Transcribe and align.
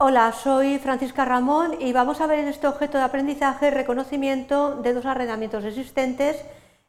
Hola, 0.00 0.30
soy 0.30 0.78
Francisca 0.78 1.24
Ramón 1.24 1.74
y 1.80 1.92
vamos 1.92 2.20
a 2.20 2.28
ver 2.28 2.38
en 2.38 2.46
este 2.46 2.68
objeto 2.68 2.98
de 2.98 3.02
aprendizaje 3.02 3.72
reconocimiento 3.72 4.76
de 4.76 4.94
dos 4.94 5.04
arrendamientos 5.04 5.64
existentes 5.64 6.36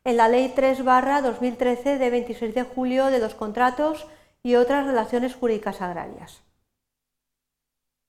en 0.03 0.15
la 0.15 0.27
Ley 0.27 0.53
3 0.55 0.83
2013 1.23 1.97
de 1.97 2.09
26 2.11 2.53
de 2.53 2.61
julio 2.61 3.07
de 3.07 3.17
los 3.17 3.33
contratos 3.33 4.05
y 4.43 4.53
otras 4.53 4.85
relaciones 4.85 5.33
jurídicas 5.33 5.81
agrarias. 5.81 6.43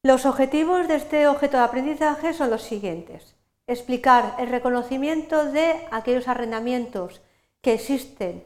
Los 0.02 0.26
objetivos 0.26 0.86
de 0.86 0.96
este 0.96 1.28
objeto 1.28 1.56
de 1.56 1.62
aprendizaje 1.62 2.34
son 2.34 2.50
los 2.50 2.62
siguientes. 2.62 3.36
Explicar 3.66 4.34
el 4.38 4.50
reconocimiento 4.50 5.46
de 5.46 5.80
aquellos 5.92 6.28
arrendamientos 6.28 7.22
que 7.62 7.72
existen 7.72 8.44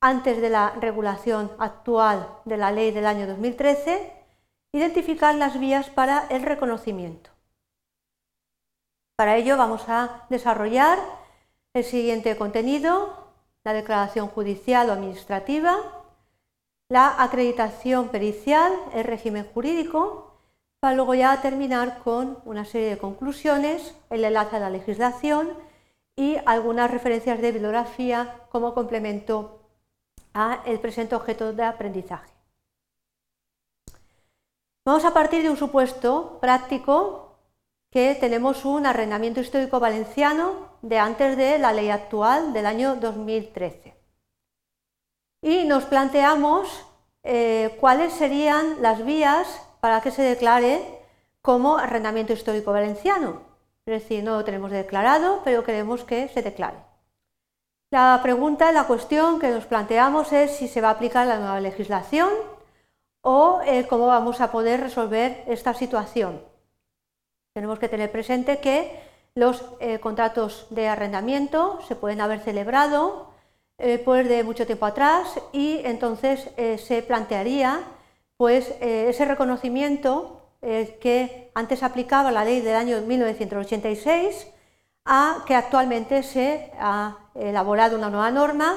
antes 0.00 0.40
de 0.40 0.48
la 0.48 0.70
regulación 0.80 1.52
actual 1.58 2.26
de 2.46 2.56
la 2.56 2.72
ley 2.72 2.90
del 2.90 3.04
año 3.04 3.26
2013 3.26 4.19
identificar 4.72 5.34
las 5.34 5.58
vías 5.58 5.90
para 5.90 6.26
el 6.30 6.42
reconocimiento. 6.42 7.30
Para 9.16 9.36
ello 9.36 9.56
vamos 9.56 9.88
a 9.88 10.26
desarrollar 10.30 10.98
el 11.74 11.84
siguiente 11.84 12.36
contenido, 12.36 13.28
la 13.64 13.72
declaración 13.72 14.28
judicial 14.28 14.88
o 14.88 14.92
administrativa, 14.92 15.76
la 16.88 17.22
acreditación 17.22 18.08
pericial, 18.08 18.72
el 18.94 19.04
régimen 19.04 19.46
jurídico, 19.52 20.34
para 20.80 20.94
luego 20.94 21.14
ya 21.14 21.40
terminar 21.42 21.98
con 22.02 22.38
una 22.44 22.64
serie 22.64 22.88
de 22.88 22.98
conclusiones, 22.98 23.94
el 24.08 24.24
enlace 24.24 24.56
a 24.56 24.60
la 24.60 24.70
legislación 24.70 25.52
y 26.16 26.36
algunas 26.46 26.90
referencias 26.90 27.40
de 27.40 27.52
bibliografía 27.52 28.40
como 28.50 28.74
complemento 28.74 29.60
a 30.32 30.62
el 30.64 30.80
presente 30.80 31.14
objeto 31.14 31.52
de 31.52 31.64
aprendizaje. 31.64 32.39
Vamos 34.84 35.04
a 35.04 35.12
partir 35.12 35.42
de 35.42 35.50
un 35.50 35.58
supuesto 35.58 36.38
práctico 36.40 37.36
que 37.90 38.14
tenemos 38.14 38.64
un 38.64 38.86
arrendamiento 38.86 39.40
histórico 39.40 39.78
valenciano 39.78 40.70
de 40.80 40.98
antes 40.98 41.36
de 41.36 41.58
la 41.58 41.72
ley 41.72 41.90
actual 41.90 42.54
del 42.54 42.64
año 42.64 42.96
2013. 42.96 43.94
Y 45.42 45.64
nos 45.64 45.84
planteamos 45.84 46.86
eh, 47.22 47.76
cuáles 47.78 48.14
serían 48.14 48.80
las 48.80 49.04
vías 49.04 49.60
para 49.80 50.00
que 50.00 50.10
se 50.10 50.22
declare 50.22 50.82
como 51.42 51.76
arrendamiento 51.76 52.32
histórico 52.32 52.72
valenciano. 52.72 53.42
Es 53.84 54.02
decir, 54.02 54.24
no 54.24 54.36
lo 54.36 54.44
tenemos 54.44 54.70
declarado, 54.70 55.42
pero 55.44 55.62
queremos 55.62 56.04
que 56.04 56.28
se 56.28 56.40
declare. 56.40 56.78
La 57.90 58.18
pregunta, 58.22 58.72
la 58.72 58.86
cuestión 58.86 59.40
que 59.40 59.50
nos 59.50 59.66
planteamos 59.66 60.32
es 60.32 60.56
si 60.56 60.68
se 60.68 60.80
va 60.80 60.88
a 60.88 60.92
aplicar 60.92 61.26
la 61.26 61.38
nueva 61.38 61.60
legislación 61.60 62.30
o 63.22 63.60
eh, 63.66 63.86
cómo 63.88 64.06
vamos 64.06 64.40
a 64.40 64.50
poder 64.50 64.80
resolver 64.80 65.44
esta 65.46 65.74
situación. 65.74 66.42
Tenemos 67.52 67.78
que 67.78 67.88
tener 67.88 68.10
presente 68.10 68.58
que 68.58 69.00
los 69.34 69.64
eh, 69.80 69.98
contratos 70.00 70.66
de 70.70 70.88
arrendamiento 70.88 71.80
se 71.86 71.96
pueden 71.96 72.20
haber 72.20 72.40
celebrado 72.40 73.30
eh, 73.78 74.00
pues 74.04 74.28
de 74.28 74.44
mucho 74.44 74.66
tiempo 74.66 74.86
atrás 74.86 75.40
y 75.52 75.80
entonces 75.84 76.50
se 76.82 77.02
plantearía 77.02 77.80
pues 78.36 78.74
ese 78.80 79.24
reconocimiento 79.24 80.40
que 80.60 81.50
antes 81.54 81.82
aplicaba 81.82 82.30
la 82.30 82.44
ley 82.44 82.60
del 82.60 82.76
año 82.76 83.00
1986 83.00 84.46
a 85.04 85.44
que 85.46 85.54
actualmente 85.54 86.22
se 86.22 86.72
ha 86.78 87.30
elaborado 87.34 87.96
una 87.96 88.10
nueva 88.10 88.30
norma 88.30 88.76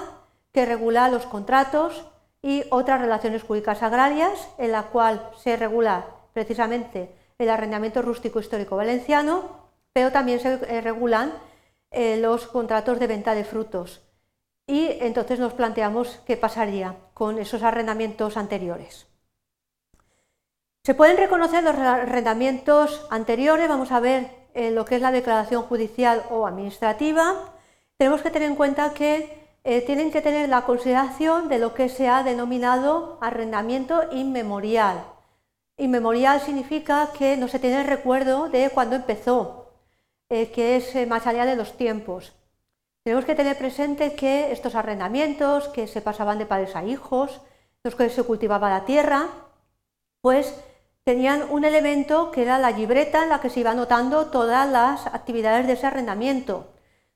que 0.53 0.65
regula 0.65 1.09
los 1.09 1.25
contratos 1.25 2.05
y 2.43 2.65
otras 2.69 2.99
relaciones 2.99 3.41
jurídicas 3.41 3.81
agrarias, 3.81 4.49
en 4.57 4.73
la 4.73 4.83
cual 4.83 5.31
se 5.41 5.55
regula 5.55 6.05
precisamente 6.33 7.09
el 7.39 7.49
arrendamiento 7.49 8.01
rústico 8.01 8.39
histórico 8.39 8.75
valenciano, 8.75 9.63
pero 9.93 10.11
también 10.11 10.39
se 10.39 10.53
eh, 10.53 10.81
regulan 10.81 11.33
eh, 11.89 12.17
los 12.17 12.47
contratos 12.47 12.99
de 12.99 13.07
venta 13.07 13.33
de 13.33 13.45
frutos. 13.45 14.01
Y 14.67 14.87
entonces 14.99 15.39
nos 15.39 15.53
planteamos 15.53 16.19
qué 16.25 16.35
pasaría 16.37 16.95
con 17.13 17.39
esos 17.39 17.63
arrendamientos 17.63 18.37
anteriores. 18.37 19.07
Se 20.83 20.93
pueden 20.93 21.17
reconocer 21.17 21.63
los 21.63 21.75
arrendamientos 21.75 23.07
anteriores, 23.09 23.69
vamos 23.69 23.91
a 23.93 24.01
ver 24.01 24.29
eh, 24.53 24.71
lo 24.71 24.83
que 24.83 24.95
es 24.95 25.01
la 25.01 25.11
declaración 25.11 25.63
judicial 25.63 26.23
o 26.29 26.45
administrativa. 26.45 27.53
Tenemos 27.97 28.21
que 28.21 28.31
tener 28.31 28.49
en 28.49 28.55
cuenta 28.55 28.93
que 28.93 29.42
eh, 29.63 29.81
tienen 29.81 30.11
que 30.11 30.21
tener 30.21 30.49
la 30.49 30.65
consideración 30.65 31.47
de 31.47 31.59
lo 31.59 31.73
que 31.73 31.87
se 31.87 32.09
ha 32.09 32.23
denominado 32.23 33.17
arrendamiento 33.21 34.03
inmemorial. 34.11 35.05
Inmemorial 35.77 36.41
significa 36.41 37.11
que 37.17 37.37
no 37.37 37.47
se 37.47 37.59
tiene 37.59 37.81
el 37.81 37.87
recuerdo 37.87 38.49
de 38.49 38.69
cuando 38.69 38.95
empezó, 38.95 39.71
eh, 40.29 40.51
que 40.51 40.75
es 40.75 40.95
eh, 40.95 41.05
más 41.05 41.27
allá 41.27 41.45
de 41.45 41.55
los 41.55 41.77
tiempos. 41.77 42.33
Tenemos 43.03 43.25
que 43.25 43.35
tener 43.35 43.57
presente 43.57 44.15
que 44.15 44.51
estos 44.51 44.75
arrendamientos 44.75 45.69
que 45.69 45.87
se 45.87 46.01
pasaban 46.01 46.39
de 46.39 46.45
padres 46.45 46.75
a 46.75 46.83
hijos, 46.83 47.41
los 47.83 47.95
que 47.95 48.09
se 48.09 48.23
cultivaba 48.23 48.69
la 48.69 48.85
tierra, 48.85 49.27
pues 50.21 50.55
tenían 51.03 51.43
un 51.49 51.65
elemento 51.65 52.31
que 52.31 52.43
era 52.43 52.57
la 52.59 52.71
libreta 52.71 53.23
en 53.23 53.29
la 53.29 53.41
que 53.41 53.49
se 53.49 53.59
iba 53.61 53.71
anotando 53.71 54.27
todas 54.27 54.69
las 54.69 55.07
actividades 55.07 55.67
de 55.67 55.73
ese 55.73 55.87
arrendamiento. 55.87 56.72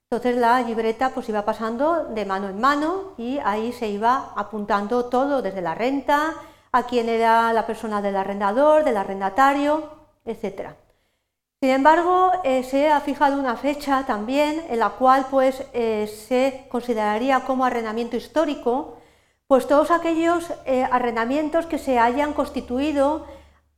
Entonces 0.10 0.38
la 0.38 0.62
libreta 0.62 1.10
pues 1.10 1.28
iba 1.28 1.44
pasando 1.44 2.06
de 2.06 2.26
mano 2.26 2.48
en 2.48 2.62
mano 2.62 3.14
y 3.18 3.40
ahí 3.40 3.74
se 3.74 3.90
iba 3.90 4.32
apuntando 4.38 5.06
todo, 5.06 5.42
desde 5.42 5.62
la 5.62 5.76
renta, 5.76 6.34
a 6.72 6.84
quién 6.84 7.10
era 7.10 7.52
la 7.52 7.66
persona 7.66 8.02
del 8.02 8.16
arrendador, 8.16 8.86
del 8.86 8.96
arrendatario, 8.96 9.84
etc. 10.24 10.70
Sin 11.60 11.72
embargo, 11.72 12.32
eh, 12.46 12.64
se 12.64 12.90
ha 12.90 13.02
fijado 13.02 13.38
una 13.38 13.58
fecha 13.58 14.06
también 14.06 14.64
en 14.70 14.80
la 14.80 14.92
cual 14.92 15.28
pues, 15.30 15.66
eh, 15.74 16.08
se 16.08 16.68
consideraría 16.70 17.42
como 17.42 17.66
arrendamiento 17.66 18.16
histórico 18.16 18.98
pues 19.48 19.68
todos 19.68 19.92
aquellos 19.92 20.54
eh, 20.66 20.88
arrendamientos 20.90 21.66
que 21.66 21.80
se 21.80 22.00
hayan 22.00 22.34
constituido 22.34 23.26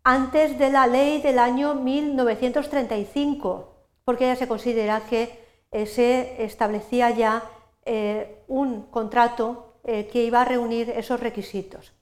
antes 0.03 0.57
de 0.57 0.72
la 0.72 0.88
ley 0.88 1.22
del 1.22 1.39
año 1.39 1.75
1935, 1.75 3.75
porque 4.03 4.25
ya 4.25 4.35
se 4.35 4.47
considera 4.47 5.01
que 5.01 5.48
eh, 5.72 5.85
se 5.85 6.44
establecía 6.44 7.09
ya 7.12 7.44
eh, 7.85 8.44
un 8.47 8.84
contrato 8.84 9.75
eh, 9.84 10.09
que 10.12 10.24
iba 10.24 10.41
a 10.41 10.46
reunir 10.46 10.90
esos 10.90 11.19
requisitos. 11.19 11.94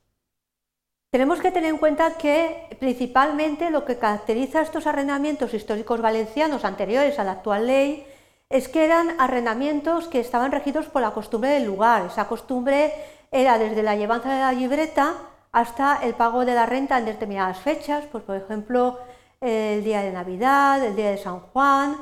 Tenemos 1.11 1.39
que 1.39 1.51
tener 1.51 1.69
en 1.69 1.77
cuenta 1.77 2.17
que 2.17 2.75
principalmente 2.79 3.69
lo 3.69 3.85
que 3.85 3.97
caracteriza 3.97 4.59
a 4.59 4.63
estos 4.63 4.87
arrendamientos 4.87 5.53
históricos 5.53 6.01
valencianos 6.01 6.65
anteriores 6.65 7.17
a 7.19 7.23
la 7.23 7.31
actual 7.33 7.67
ley 7.67 8.05
es 8.49 8.67
que 8.67 8.85
eran 8.85 9.19
arrendamientos 9.19 10.07
que 10.07 10.19
estaban 10.19 10.51
regidos 10.51 10.87
por 10.87 11.01
la 11.01 11.11
costumbre 11.11 11.51
del 11.51 11.65
lugar. 11.65 12.07
Esa 12.07 12.27
costumbre 12.27 12.93
era 13.31 13.57
desde 13.57 13.83
la 13.83 13.95
llevanza 13.95 14.33
de 14.33 14.39
la 14.39 14.51
libreta 14.51 15.15
hasta 15.51 15.99
el 16.03 16.13
pago 16.13 16.45
de 16.45 16.55
la 16.55 16.65
renta 16.65 16.97
en 16.97 17.05
determinadas 17.05 17.59
fechas, 17.59 18.05
pues 18.11 18.23
por 18.23 18.35
ejemplo 18.35 18.99
el 19.39 19.83
día 19.83 20.01
de 20.01 20.11
Navidad, 20.11 20.83
el 20.83 20.95
día 20.95 21.11
de 21.11 21.17
San 21.17 21.39
Juan, 21.39 21.97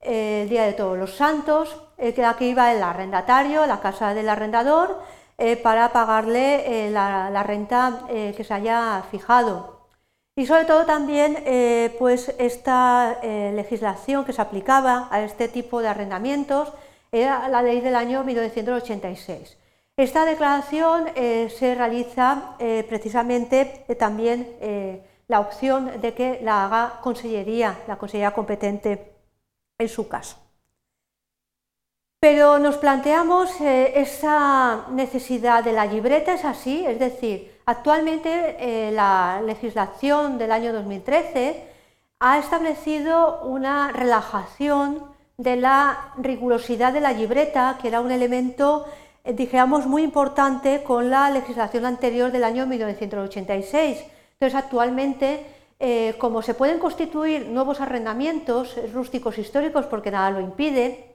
el 0.00 0.48
Día 0.48 0.64
de 0.64 0.72
Todos 0.72 0.98
los 0.98 1.14
Santos, 1.14 1.76
eh, 1.98 2.12
que 2.12 2.24
aquí 2.24 2.46
iba 2.46 2.72
el 2.72 2.82
arrendatario 2.82 3.66
la 3.66 3.80
casa 3.80 4.12
del 4.12 4.28
arrendador 4.28 5.00
eh, 5.38 5.56
para 5.56 5.92
pagarle 5.92 6.86
eh, 6.86 6.90
la, 6.90 7.42
renta 7.42 8.02
que 8.08 8.44
se 8.44 8.54
haya 8.54 9.02
fijado. 9.10 9.76
Y 10.36 10.46
sobre 10.46 10.66
todo 10.66 10.84
también 10.84 11.42
pues 11.98 12.34
esta 12.38 13.20
legislación 13.22 14.26
que 14.26 14.34
se 14.34 14.42
aplicaba 14.42 15.08
a 15.10 15.22
este 15.22 15.48
tipo 15.48 15.80
de 15.80 15.88
arrendamientos 15.88 16.74
era 17.10 17.48
la 17.48 17.62
ley 17.62 17.80
del 17.80 17.96
año 17.96 18.22
1986. 18.22 19.56
Esta 19.96 20.26
declaración 20.26 21.06
se 21.14 21.74
realiza 21.74 22.54
precisamente 22.58 23.86
también 23.98 24.46
la 25.26 25.40
opción 25.40 26.02
de 26.02 26.12
que 26.12 26.40
la 26.42 26.66
haga 26.66 27.00
consellería, 27.00 27.78
la 27.88 27.96
consellería 27.96 28.34
competente 28.34 29.15
en 29.78 29.88
su 29.88 30.08
caso. 30.08 30.36
Pero 32.20 32.58
nos 32.58 32.76
planteamos 32.78 33.60
eh, 33.60 34.00
esa 34.00 34.86
necesidad 34.90 35.62
de 35.62 35.72
la 35.72 35.86
libreta, 35.86 36.32
es 36.32 36.44
así, 36.44 36.84
es 36.84 36.98
decir, 36.98 37.52
actualmente 37.66 38.56
eh, 38.58 38.90
la 38.92 39.42
legislación 39.44 40.38
del 40.38 40.50
año 40.50 40.72
2013 40.72 41.62
ha 42.18 42.38
establecido 42.38 43.42
una 43.42 43.92
relajación 43.92 45.04
de 45.36 45.56
la 45.56 46.14
rigurosidad 46.16 46.92
de 46.92 47.00
la 47.00 47.12
libreta, 47.12 47.78
que 47.80 47.88
era 47.88 48.00
un 48.00 48.10
elemento, 48.10 48.86
eh, 49.22 49.34
dijéramos, 49.34 49.86
muy 49.86 50.02
importante 50.02 50.82
con 50.82 51.10
la 51.10 51.30
legislación 51.30 51.84
anterior 51.84 52.32
del 52.32 52.44
año 52.44 52.66
1986. 52.66 54.04
Entonces, 54.32 54.54
actualmente 54.58 55.46
eh, 55.78 56.14
como 56.16 56.40
se 56.40 56.54
pueden 56.54 56.78
constituir 56.78 57.48
nuevos 57.48 57.82
arrendamientos 57.82 58.76
rústicos 58.94 59.36
históricos 59.36 59.84
porque 59.84 60.10
nada 60.10 60.30
lo 60.30 60.40
impide, 60.40 61.12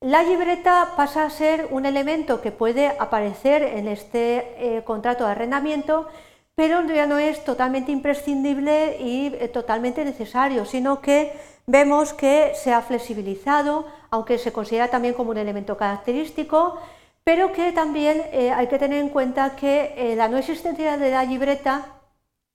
la 0.00 0.22
libreta 0.22 0.92
pasa 0.96 1.24
a 1.24 1.30
ser 1.30 1.68
un 1.70 1.86
elemento 1.86 2.42
que 2.42 2.50
puede 2.50 2.88
aparecer 2.88 3.62
en 3.62 3.88
este 3.88 4.76
eh, 4.76 4.84
contrato 4.84 5.24
de 5.24 5.30
arrendamiento, 5.30 6.08
pero 6.54 6.82
ya 6.82 7.06
no 7.06 7.16
es 7.16 7.42
totalmente 7.44 7.90
imprescindible 7.90 8.98
y 9.00 9.28
eh, 9.34 9.48
totalmente 9.48 10.04
necesario, 10.04 10.66
sino 10.66 11.00
que 11.00 11.32
vemos 11.66 12.12
que 12.12 12.52
se 12.54 12.72
ha 12.74 12.82
flexibilizado, 12.82 13.86
aunque 14.10 14.36
se 14.36 14.52
considera 14.52 14.88
también 14.88 15.14
como 15.14 15.30
un 15.30 15.38
elemento 15.38 15.78
característico, 15.78 16.78
pero 17.24 17.52
que 17.52 17.72
también 17.72 18.20
hay 18.56 18.66
que 18.66 18.80
tener 18.80 18.98
en 18.98 19.08
cuenta 19.08 19.54
que 19.54 20.14
la 20.16 20.26
no 20.26 20.38
existencia 20.38 20.98
de 20.98 21.12
la 21.12 21.22
libreta 21.22 21.86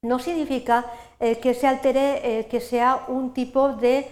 no 0.01 0.19
significa 0.19 0.86
que 1.19 1.54
se 1.54 1.68
altere, 1.68 2.48
que 2.50 2.60
sea 2.60 3.06
un 3.08 3.34
tipo 3.34 3.69
de 3.69 4.08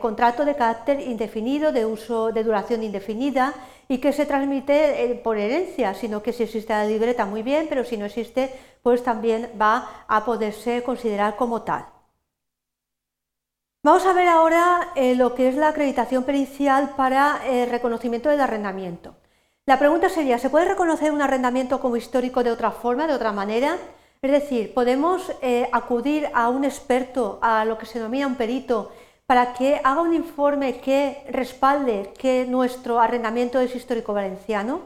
contrato 0.00 0.44
de 0.44 0.56
carácter 0.56 1.00
indefinido, 1.00 1.70
de 1.70 1.86
uso 1.86 2.32
de 2.32 2.42
duración 2.42 2.82
indefinida, 2.82 3.54
y 3.88 3.98
que 3.98 4.12
se 4.12 4.26
transmite 4.26 5.04
eh, 5.04 5.14
por 5.14 5.38
herencia, 5.38 5.94
sino 5.94 6.22
que 6.22 6.32
si 6.32 6.44
existe 6.44 6.72
la 6.72 6.86
libreta 6.86 7.26
muy 7.26 7.42
bien, 7.42 7.66
pero 7.68 7.84
si 7.84 7.96
no 7.96 8.06
existe, 8.06 8.52
pues 8.82 9.02
también 9.02 9.50
va 9.60 10.04
a 10.08 10.24
poderse 10.24 10.82
considerar 10.82 11.36
como 11.36 11.62
tal. 11.62 11.86
Vamos 13.82 14.06
a 14.06 14.14
ver 14.14 14.28
ahora 14.28 14.92
eh, 14.94 15.14
lo 15.14 15.34
que 15.34 15.48
es 15.48 15.56
la 15.56 15.68
acreditación 15.68 16.24
pericial 16.24 16.94
para 16.96 17.42
el 17.46 17.54
eh, 17.54 17.66
reconocimiento 17.66 18.30
del 18.30 18.40
arrendamiento. 18.40 19.14
La 19.66 19.78
pregunta 19.78 20.08
sería, 20.08 20.38
¿se 20.38 20.50
puede 20.50 20.66
reconocer 20.66 21.12
un 21.12 21.20
arrendamiento 21.20 21.80
como 21.80 21.96
histórico 21.96 22.42
de 22.42 22.50
otra 22.50 22.70
forma, 22.70 23.06
de 23.06 23.14
otra 23.14 23.32
manera? 23.32 23.76
Es 24.24 24.30
decir, 24.30 24.72
¿podemos 24.72 25.30
acudir 25.70 26.30
a 26.32 26.48
un 26.48 26.64
experto, 26.64 27.38
a 27.42 27.66
lo 27.66 27.76
que 27.76 27.84
se 27.84 27.98
denomina 27.98 28.26
un 28.26 28.36
perito, 28.36 28.90
para 29.26 29.52
que 29.52 29.82
haga 29.84 30.00
un 30.00 30.14
informe 30.14 30.80
que 30.80 31.22
respalde 31.28 32.10
que 32.18 32.46
nuestro 32.46 33.00
arrendamiento 33.00 33.60
es 33.60 33.76
histórico 33.76 34.14
valenciano 34.14 34.80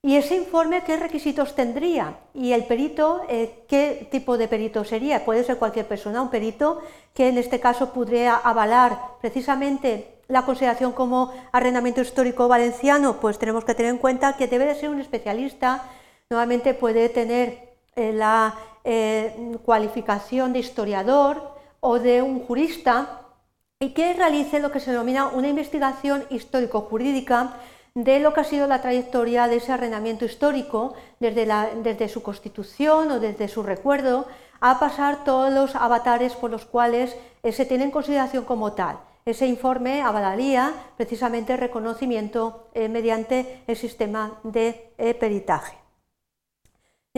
y 0.00 0.16
ese 0.16 0.36
informe 0.36 0.84
qué 0.84 0.96
requisitos 0.96 1.54
tendría 1.54 2.18
y 2.32 2.52
el 2.52 2.64
perito 2.64 3.20
eh, 3.28 3.64
qué 3.68 4.08
tipo 4.10 4.38
de 4.38 4.48
perito 4.48 4.84
sería. 4.84 5.22
Puede 5.22 5.44
ser 5.44 5.58
cualquier 5.58 5.86
persona, 5.86 6.22
un 6.22 6.30
perito 6.30 6.80
que 7.12 7.28
en 7.28 7.36
este 7.36 7.60
caso 7.60 7.92
podría 7.92 8.36
avalar 8.36 9.00
precisamente 9.20 10.14
la 10.28 10.46
consideración 10.46 10.92
como 10.92 11.34
arrendamiento 11.52 12.00
histórico 12.00 12.48
valenciano, 12.48 13.20
pues 13.20 13.38
tenemos 13.38 13.66
que 13.66 13.74
tener 13.74 13.92
en 13.92 13.98
cuenta 13.98 14.34
que 14.38 14.46
debe 14.46 14.64
de 14.64 14.76
ser 14.76 14.88
un 14.88 15.00
especialista, 15.00 15.84
nuevamente 16.30 16.72
puede 16.72 17.10
tener 17.10 17.48
eh, 17.48 17.67
la 17.98 18.54
eh, 18.84 19.56
cualificación 19.64 20.52
de 20.52 20.60
historiador 20.60 21.58
o 21.80 21.98
de 21.98 22.22
un 22.22 22.40
jurista 22.40 23.22
y 23.80 23.90
que 23.90 24.12
realice 24.12 24.60
lo 24.60 24.72
que 24.72 24.80
se 24.80 24.90
denomina 24.90 25.28
una 25.28 25.48
investigación 25.48 26.24
histórico-jurídica 26.30 27.54
de 27.94 28.20
lo 28.20 28.32
que 28.32 28.40
ha 28.40 28.44
sido 28.44 28.66
la 28.66 28.80
trayectoria 28.80 29.48
de 29.48 29.56
ese 29.56 29.72
arrendamiento 29.72 30.24
histórico 30.24 30.94
desde, 31.20 32.08
su 32.08 32.22
constitución 32.22 33.10
o 33.10 33.20
desde 33.20 33.48
su 33.48 33.62
recuerdo 33.62 34.26
a 34.60 34.78
pasar 34.80 35.24
todos 35.24 35.52
los 35.52 35.76
avatares 35.76 36.34
por 36.34 36.50
los 36.50 36.64
cuales 36.64 37.16
eh, 37.42 37.52
se 37.52 37.66
tiene 37.66 37.84
en 37.84 37.90
consideración 37.90 38.44
como 38.44 38.72
tal. 38.72 38.98
Ese 39.24 39.46
informe 39.46 40.02
avalaría 40.02 40.72
precisamente 40.96 41.52
el 41.52 41.58
reconocimiento 41.58 42.68
eh, 42.74 42.88
mediante 42.88 43.62
el 43.66 43.76
sistema 43.76 44.38
de 44.42 44.92
eh, 44.98 45.14
peritaje. 45.14 45.87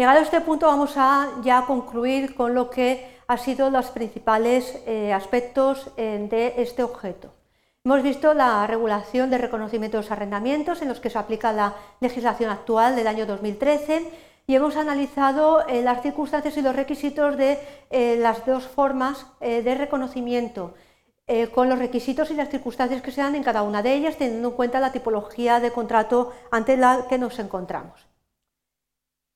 Llegado 0.01 0.21
a 0.21 0.23
este 0.23 0.41
punto 0.41 0.67
vamos 0.67 0.95
a 0.97 1.29
ya 1.43 1.67
concluir 1.67 2.35
con 2.35 2.55
lo 2.55 2.71
que 2.71 3.19
han 3.27 3.37
sido 3.37 3.69
los 3.69 3.91
principales 3.91 4.81
eh, 4.87 5.13
aspectos 5.13 5.91
eh, 5.99 6.27
de 6.31 6.55
este 6.57 6.83
objeto. 6.83 7.35
Hemos 7.85 8.03
visto 8.03 8.33
la 8.33 8.67
regulación 8.67 9.29
de 9.29 9.37
reconocimiento 9.37 9.99
de 9.99 10.05
los 10.05 10.11
arrendamientos 10.11 10.81
en 10.81 10.89
los 10.89 11.01
que 11.01 11.11
se 11.11 11.19
aplica 11.19 11.53
la 11.53 11.75
legislación 12.01 12.49
actual 12.49 12.97
del 12.97 13.09
año 13.09 13.27
2013 13.27 14.11
y 14.47 14.55
hemos 14.55 14.77
analizado 14.77 15.69
eh, 15.69 15.83
las 15.83 16.01
circunstancias 16.01 16.57
y 16.57 16.63
los 16.63 16.75
requisitos 16.75 17.37
de 17.37 17.59
las 18.23 18.47
dos 18.47 18.69
formas 18.69 19.27
de 19.41 19.75
reconocimiento, 19.75 20.73
con 21.53 21.69
los 21.69 21.79
requisitos 21.79 22.31
y 22.31 22.35
las 22.35 22.49
circunstancias 22.49 23.03
que 23.03 23.13
se 23.13 23.21
dan 23.21 23.35
en 23.35 23.43
cada 23.43 23.61
una 23.63 23.83
de 23.83 23.93
ellas, 23.93 24.17
teniendo 24.17 24.49
en 24.49 24.55
cuenta 24.55 24.81
la 24.81 24.93
tipología 24.93 25.61
de 25.61 25.73
contrato 25.73 26.33
ante 26.51 26.79
la 26.79 27.05
que 27.07 27.19
nos 27.19 27.39
encontramos. 27.39 28.10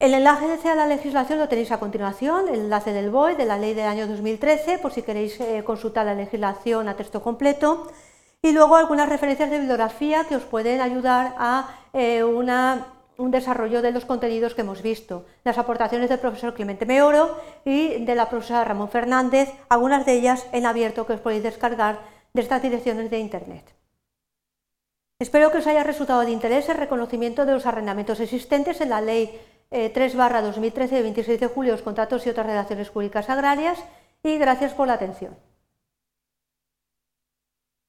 El 0.04 0.12
enlace 0.12 0.68
a 0.68 0.74
la 0.74 0.86
legislación 0.86 1.38
lo 1.38 1.48
tenéis 1.48 1.72
a 1.72 1.80
continuación, 1.80 2.50
el 2.50 2.60
enlace 2.60 2.92
del 2.92 3.08
BOE, 3.08 3.36
de 3.36 3.46
la 3.46 3.56
ley 3.56 3.72
del 3.72 3.86
año 3.86 4.06
2013, 4.06 4.76
por 4.76 4.92
si 4.92 5.00
queréis 5.00 5.40
eh, 5.40 5.64
consultar 5.64 6.04
la 6.04 6.14
legislación 6.14 6.88
a 6.88 6.94
texto 6.94 7.22
completo, 7.22 7.90
y 8.42 8.52
luego 8.52 8.76
algunas 8.76 9.08
referencias 9.08 9.50
de 9.50 9.60
bibliografía 9.60 10.24
que 10.24 10.36
os 10.36 10.42
pueden 10.42 10.82
ayudar 10.82 11.34
a 11.38 11.74
eh, 11.94 12.22
un 12.22 13.30
desarrollo 13.30 13.80
de 13.80 13.92
los 13.92 14.04
contenidos 14.04 14.54
que 14.54 14.60
hemos 14.60 14.82
visto. 14.82 15.24
Las 15.42 15.56
aportaciones 15.56 16.10
del 16.10 16.18
profesor 16.18 16.52
Clemente 16.52 16.84
Meoro 16.84 17.40
y 17.64 18.04
de 18.04 18.14
la 18.14 18.28
profesora 18.28 18.62
Ramón 18.62 18.90
Fernández, 18.90 19.48
algunas 19.70 20.04
de 20.04 20.18
ellas 20.18 20.46
en 20.52 20.66
abierto 20.66 21.06
que 21.06 21.14
os 21.14 21.20
podéis 21.20 21.44
descargar 21.44 22.00
de 22.34 22.42
estas 22.42 22.60
direcciones 22.60 23.08
de 23.08 23.20
Internet. 23.20 23.74
Espero 25.18 25.50
que 25.50 25.58
os 25.58 25.66
haya 25.66 25.82
resultado 25.82 26.20
de 26.20 26.32
interés 26.32 26.68
el 26.68 26.76
reconocimiento 26.76 27.46
de 27.46 27.52
los 27.52 27.64
arrendamientos 27.64 28.20
existentes 28.20 28.82
en 28.82 28.90
la 28.90 29.00
ley 29.00 29.40
3 29.70 30.16
barra 30.16 30.42
2013 30.42 30.96
de 30.96 31.02
26 31.02 31.40
de 31.40 31.46
julio, 31.46 31.72
los 31.72 31.82
contratos 31.82 32.26
y 32.26 32.30
otras 32.30 32.46
relaciones 32.46 32.90
jurídicas 32.90 33.28
agrarias 33.28 33.82
y 34.22 34.38
gracias 34.38 34.72
por 34.72 34.86
la 34.86 34.94
atención. 34.94 35.36